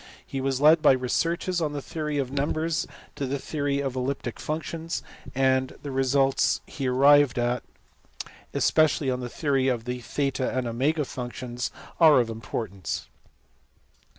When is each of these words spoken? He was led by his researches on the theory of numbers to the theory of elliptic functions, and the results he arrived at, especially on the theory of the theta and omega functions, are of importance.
He 0.25 0.41
was 0.41 0.59
led 0.59 0.81
by 0.81 0.93
his 0.93 1.01
researches 1.01 1.61
on 1.61 1.73
the 1.73 1.79
theory 1.83 2.17
of 2.17 2.31
numbers 2.31 2.87
to 3.15 3.27
the 3.27 3.37
theory 3.37 3.81
of 3.81 3.95
elliptic 3.95 4.39
functions, 4.39 5.03
and 5.35 5.77
the 5.83 5.91
results 5.91 6.59
he 6.65 6.87
arrived 6.87 7.37
at, 7.37 7.61
especially 8.51 9.11
on 9.11 9.19
the 9.19 9.29
theory 9.29 9.67
of 9.67 9.85
the 9.85 9.99
theta 9.99 10.57
and 10.57 10.65
omega 10.67 11.05
functions, 11.05 11.69
are 11.99 12.19
of 12.19 12.31
importance. 12.31 13.09